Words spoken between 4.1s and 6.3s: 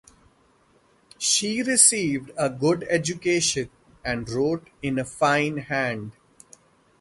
wrote in a fine hand.